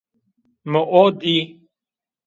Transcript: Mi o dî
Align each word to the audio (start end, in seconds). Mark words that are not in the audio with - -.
Mi 0.71 0.79
o 1.01 1.03
dî 1.19 1.37